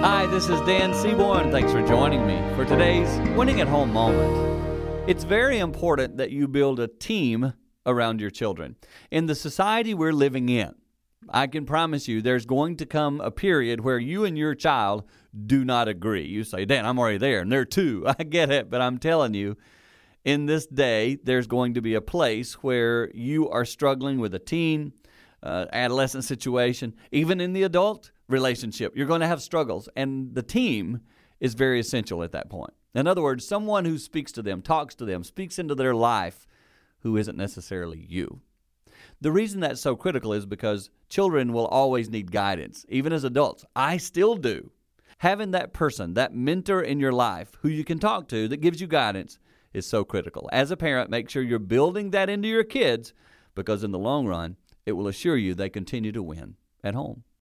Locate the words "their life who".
35.74-37.16